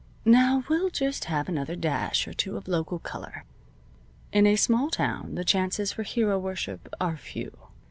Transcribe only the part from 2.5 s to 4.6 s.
of local color. In a